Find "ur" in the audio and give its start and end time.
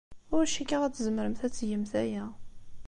0.35-0.43